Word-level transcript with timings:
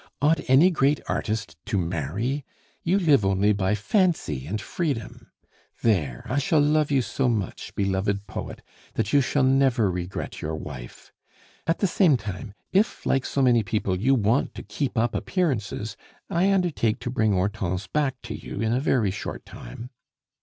"Ought 0.19 0.39
any 0.49 0.71
great 0.71 0.99
artist 1.07 1.57
to 1.67 1.77
marry? 1.77 2.43
You 2.81 2.97
live 2.97 3.23
only 3.23 3.53
by 3.53 3.75
fancy 3.75 4.47
and 4.47 4.59
freedom! 4.59 5.29
There, 5.83 6.23
I 6.27 6.39
shall 6.39 6.59
love 6.59 6.89
you 6.89 7.03
so 7.03 7.29
much, 7.29 7.75
beloved 7.75 8.25
poet, 8.25 8.63
that 8.95 9.13
you 9.13 9.21
shall 9.21 9.43
never 9.43 9.91
regret 9.91 10.41
your 10.41 10.55
wife. 10.55 11.11
At 11.67 11.77
the 11.81 11.85
same 11.87 12.17
time, 12.17 12.55
if, 12.71 13.05
like 13.05 13.27
so 13.27 13.43
many 13.43 13.61
people, 13.61 13.95
you 13.95 14.15
want 14.15 14.55
to 14.55 14.63
keep 14.63 14.97
up 14.97 15.13
appearances, 15.13 15.95
I 16.31 16.51
undertake 16.51 16.97
to 17.01 17.11
bring 17.11 17.33
Hortense 17.33 17.85
back 17.85 18.23
to 18.23 18.33
you 18.33 18.59
in 18.59 18.73
a 18.73 18.79
very 18.79 19.11
short 19.11 19.45
time." 19.45 19.91